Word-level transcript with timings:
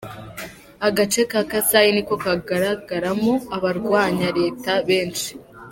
Agace 0.87 1.21
ka 1.31 1.41
Kasai 1.51 1.89
ni 1.93 2.01
ko 2.07 2.13
kagaragaramo 2.23 3.33
abarwanya 3.55 4.27
leta 4.39 4.71
benshi. 4.87 5.31